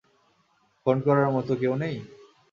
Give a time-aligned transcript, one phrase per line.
[0.81, 1.95] Phone করার মতো কেউ নেই?